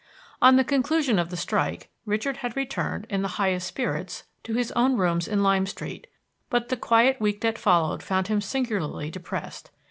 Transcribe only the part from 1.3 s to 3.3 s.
strike, Richard had returned, in the